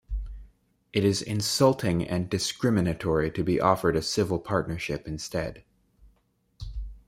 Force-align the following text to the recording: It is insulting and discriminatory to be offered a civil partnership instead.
It 0.93 1.03
is 1.05 1.21
insulting 1.21 2.07
and 2.07 2.27
discriminatory 2.27 3.29
to 3.33 3.43
be 3.43 3.61
offered 3.61 3.95
a 3.95 4.01
civil 4.01 4.39
partnership 4.39 5.07
instead. 5.07 5.63